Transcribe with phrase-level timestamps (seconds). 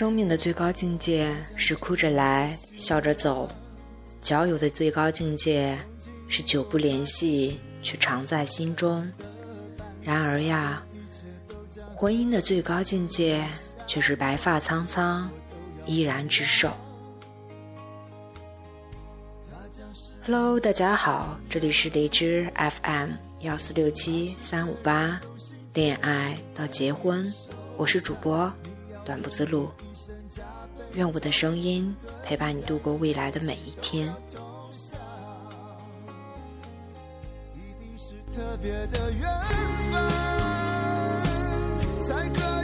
[0.00, 3.46] 生命的最高境界是哭着来，笑着走；
[4.22, 5.78] 交友的最高境界
[6.26, 9.06] 是久不联系，却常在心中。
[10.00, 10.82] 然而呀，
[11.94, 13.46] 婚姻的最高境界
[13.86, 15.28] 却是白发苍苍，
[15.84, 16.72] 依然执手。
[20.24, 23.10] Hello，大家好，这里是荔枝 FM
[23.40, 25.20] 幺四六七三五八，
[25.74, 27.30] 恋爱到结婚，
[27.76, 28.50] 我是主播。
[29.02, 29.68] 短不自路，
[30.94, 34.12] 愿我的声音陪伴你度过未来的每一天。
[38.32, 39.28] 特别的缘
[39.90, 40.08] 分，
[42.00, 42.59] 才可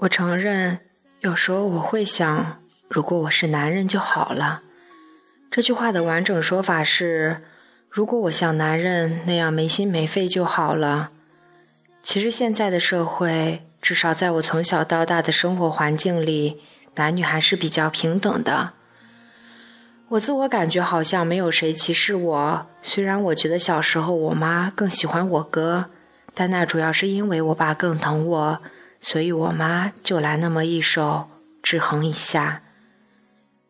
[0.00, 0.78] 我承认，
[1.20, 4.62] 有时候我会想，如果我是男人就好了。
[5.50, 7.42] 这句话的完整说法是：
[7.90, 11.10] 如果我像男人那样没心没肺就好了。
[12.02, 16.62] 其实现在的社会，至少在我从小到大的生活环境里，
[16.94, 18.70] 男女还是比较平等的。
[20.08, 22.66] 我自我感觉好像没有谁歧视我。
[22.80, 25.84] 虽然我觉得小时候我妈更喜欢我哥，
[26.32, 28.58] 但那主要是因为我爸更疼我。
[29.00, 31.28] 所以我妈就来那么一手
[31.62, 32.62] 制衡一下。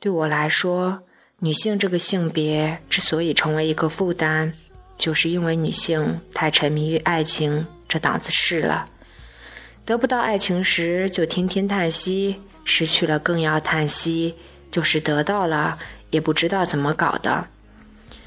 [0.00, 1.04] 对我来说，
[1.38, 4.52] 女性这个性别之所以成为一个负担，
[4.98, 8.84] 就是因为女性太沉迷于爱情这档子事了。
[9.84, 14.34] 得不到爱情时就天天叹息，失去了更要叹息，
[14.70, 15.78] 就是得到了
[16.10, 17.46] 也不知道怎么搞的，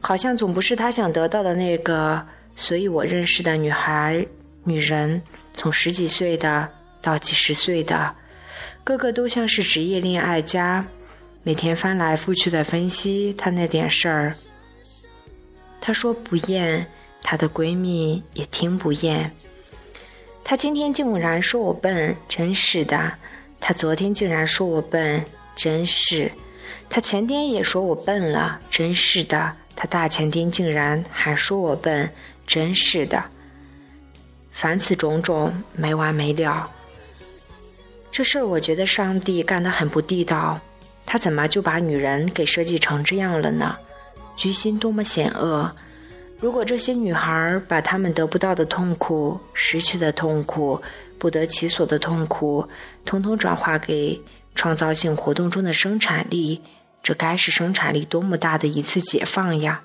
[0.00, 2.24] 好像总不是他想得到的那个。
[2.54, 4.26] 所以我认识的女孩、
[4.64, 5.20] 女人。
[5.56, 8.14] 从十几岁的到几十岁的，
[8.84, 10.86] 个个都像是职业恋爱家，
[11.42, 14.34] 每天翻来覆去的分析他那点事儿。
[15.80, 16.86] 她说不厌，
[17.22, 19.30] 她的闺蜜也听不厌。
[20.44, 23.12] 她今天竟然说我笨，真是的。
[23.58, 25.24] 她昨天竟然说我笨，
[25.56, 26.30] 真是。
[26.88, 29.52] 她前天也说我笨了，真是的。
[29.74, 32.08] 她大前天竟然还说我笨，
[32.46, 33.24] 真是的。
[34.58, 36.66] 凡此种种没完没了，
[38.10, 40.58] 这事儿我觉得上帝干得很不地道，
[41.04, 43.76] 他怎么就把女人给设计成这样了呢？
[44.34, 45.70] 居心多么险恶！
[46.40, 50.80] 如果这些女孩把她们得不到的痛苦、失去的痛苦、
[51.18, 52.66] 不得其所的痛苦，
[53.04, 54.18] 统统转化给
[54.54, 56.62] 创造性活动中的生产力，
[57.02, 59.82] 这该是生产力多么大的一次解放呀！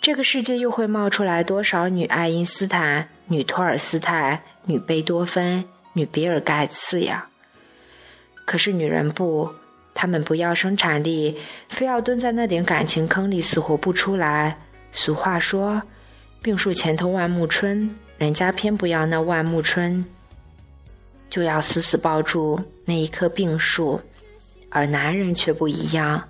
[0.00, 7.28] 这个世界又会冒出来多少女爱因斯坦、女托尔斯泰、女贝多芬、女比尔盖茨呀？
[8.46, 9.52] 可是女人不，
[9.92, 11.36] 她们不要生产力，
[11.68, 14.56] 非要蹲在那点感情坑里死活不出来。
[14.92, 15.82] 俗话说
[16.40, 20.02] ：“病树前头万木春”，人家偏不要那万木春，
[21.28, 24.00] 就要死死抱住那一棵病树，
[24.70, 26.26] 而男人却不一样。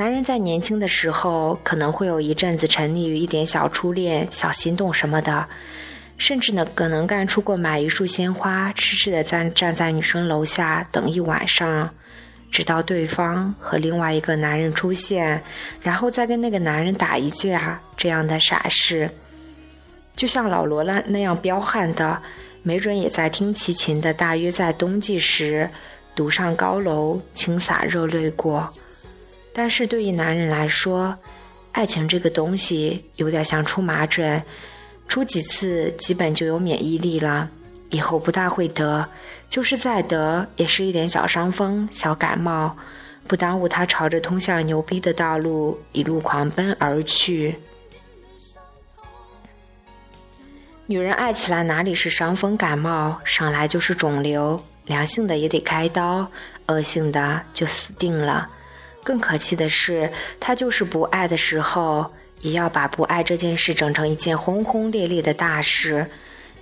[0.00, 5.46] 男人在年轻的时候，可能会有一阵子沉溺于一点小初恋、小心动什么的，
[6.16, 11.90] 甚至呢，可能干出过买一束鲜花，痴痴的站站在女生楼下等一晚上，
[12.50, 15.42] 直到对方和另外一个男人出现，
[15.82, 19.10] 然后再跟那个男人打一架，这样的傻事，
[20.16, 22.18] 就像老罗那那样彪悍的，
[22.62, 25.68] 没准也在听齐秦的，大约在冬季时，
[26.14, 28.66] 独上高楼，轻洒热泪过。
[29.52, 31.14] 但是对于男人来说，
[31.72, 34.42] 爱情这个东西有点像出麻疹，
[35.08, 37.48] 出几次基本就有免疫力了，
[37.90, 39.06] 以后不大会得，
[39.48, 42.76] 就是再得也是一点小伤风、小感冒，
[43.26, 47.56] 不耽误他朝着通向牛逼的道路一路狂奔而去。
[50.86, 56.26] 女人爱起来哪里是伤风感冒，上来就是肿瘤，良性的也得开刀，
[56.66, 58.48] 恶性的就死定了。
[59.02, 62.10] 更可气的是，他就是不爱的时候，
[62.40, 66.06] 也要把不爱这件事整成一件轰轰烈烈的大事，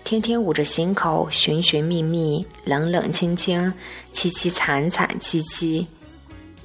[0.05, 3.73] 天天捂着心口，寻寻觅觅，冷冷清清，
[4.13, 5.87] 凄凄惨惨戚戚，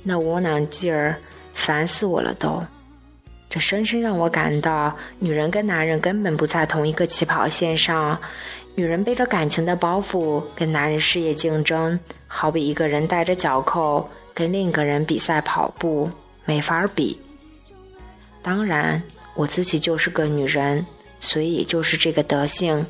[0.03, 1.17] 那窝囊劲儿，
[1.53, 2.63] 烦死我了都。
[3.49, 8.19] 这深深让我感到，女人跟男人根本不在同一个起跑线上。
[8.75, 16.09] 女人背着感情的包袱，跟男人事业竞争，好比一个人带着脚扣跟另一个人比赛跑步，
[16.45, 17.19] 没法比。
[18.41, 19.01] 当然，
[19.35, 20.85] 我自己就是个女人，
[21.19, 22.85] 所以就是这个德性。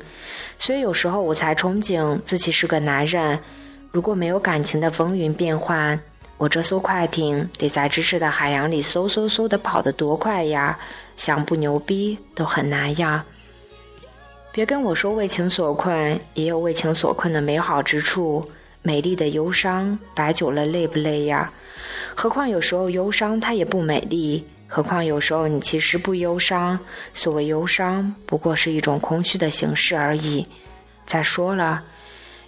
[0.58, 3.38] 所以有时候我才憧憬自己是个男人。
[3.90, 6.00] 如果没有感情的风云变幻。
[6.36, 10.76] 我这艘快艇得在知识的海洋里嗖嗖嗖的跑得多快呀！
[11.16, 13.24] 想不牛逼都很难呀！
[14.50, 18.44] 别跟我说为情所困，也有为情所困的美好之处。
[18.86, 21.50] 美丽的忧伤摆久了累不累呀？
[22.14, 26.78] 何况有时候忧伤它也不美丽，何况有时候你其实不忧伤。
[27.14, 30.46] 所谓忧伤，不过是一种空虚的形式而已。
[31.06, 31.82] 再说了。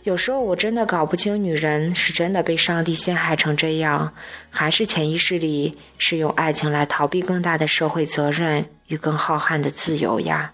[0.03, 4.13] 有时候我真的搞不清，女人是真的被上帝陷害成这样，
[4.51, 10.53] 还是潜意识里是用爱情来逃避更大的社会责任与更浩瀚的自由呀。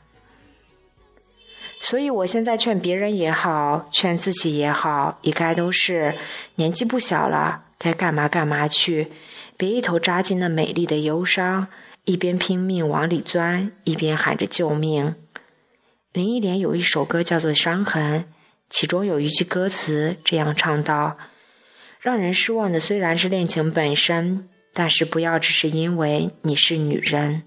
[1.83, 6.15] 所以我现在劝别人也好，劝自己也好，一概都是
[6.55, 9.09] 年纪不小了，该干嘛干嘛去，
[9.57, 11.67] 别一头扎进那美丽的忧伤，
[12.05, 15.17] 一边拼命往里钻，一边喊着救命。
[16.13, 18.21] 林忆莲有一首歌叫做《伤痕》。
[18.71, 21.19] 其中有一句歌词这样唱道
[22.01, 27.43] ：“让人失望的虽然是恋情本身，但是不要只是因为你是女人。”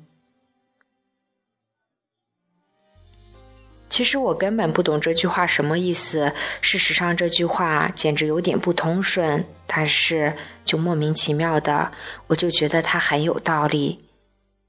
[3.96, 6.34] 其实我根本不懂这句话什么意思。
[6.60, 11.94] 事实上，这句话简直有点不通顺，但是就莫名其妙的，
[12.28, 13.98] 我就觉得它很有道理。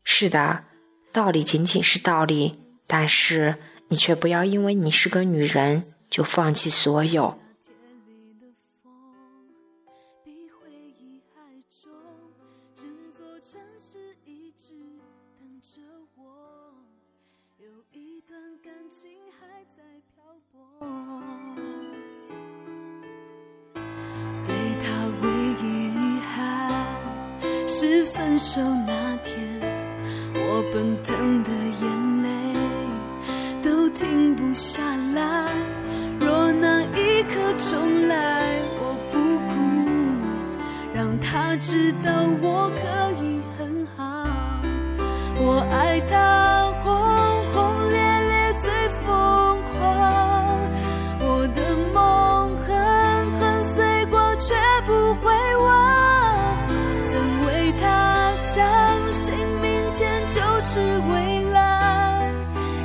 [0.04, 0.62] 是的，
[1.10, 3.56] 道理仅仅是道理，但是
[3.88, 5.82] 你却不要因为你是个女人。
[6.08, 7.36] 就放弃所有。
[17.58, 18.15] 有一
[18.88, 19.10] 情
[19.40, 19.46] 还
[19.76, 19.82] 在
[20.14, 20.22] 漂
[20.52, 20.54] 泊
[24.44, 24.48] 对
[24.80, 24.86] 他
[25.22, 25.24] 唯
[25.60, 26.34] 一遗憾
[27.66, 29.34] 是分手那天，
[30.34, 31.50] 我奔腾的
[31.82, 32.28] 眼泪
[33.60, 34.80] 都停不下
[35.14, 35.52] 来。
[36.20, 39.18] 若那一刻重来，我不
[39.48, 39.54] 哭，
[40.94, 42.80] 让他知道我可
[43.20, 43.96] 以很好。
[45.38, 46.55] 我爱他
[60.76, 62.30] 是未来，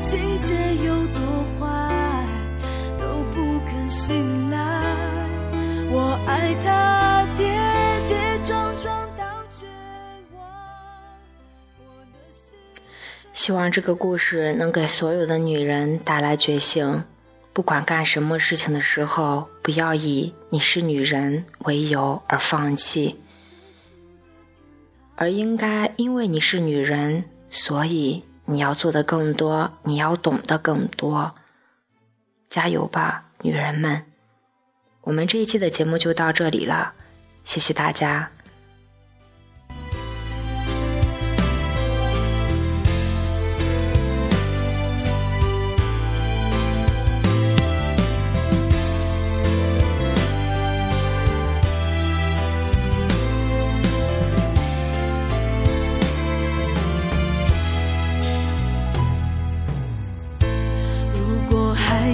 [0.01, 1.25] 情节有多
[1.59, 2.25] 坏
[2.97, 4.57] 都不肯醒来。
[5.91, 6.17] 我。
[6.25, 7.45] 爱他跌
[8.07, 9.25] 跌撞撞到
[9.59, 9.65] 绝
[10.37, 10.47] 望。
[13.33, 17.03] 希望这个故事能给所有的女人带来觉醒。
[17.51, 23.19] 不管干什么事情的时候，不要以你是女人为由而放弃，
[25.17, 31.35] 而应该因为你是女人，所以你要做的更多，你要懂得更多。
[32.49, 34.05] 加油吧，女人们！
[35.01, 36.93] 我们这一期的节目就到这里了，
[37.43, 38.31] 谢谢大家。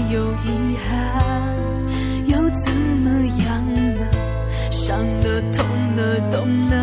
[0.10, 1.56] 有遗憾
[2.28, 2.74] 又怎
[3.04, 3.10] 么
[3.44, 3.48] 样
[4.00, 4.02] 呢？
[4.72, 5.66] 伤了痛
[5.98, 6.00] 了
[6.32, 6.36] 懂
[6.70, 6.76] 了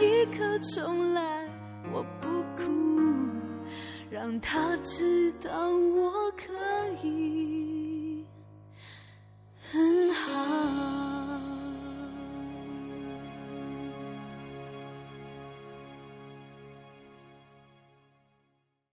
[0.00, 1.48] 一刻重来，
[1.92, 2.64] 我不哭，
[4.10, 6.52] 让他知道我可
[7.06, 7.33] 以。